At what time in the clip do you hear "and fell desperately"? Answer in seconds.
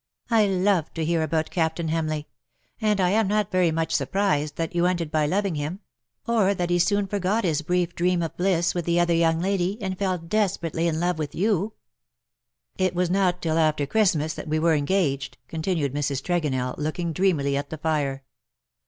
9.79-10.87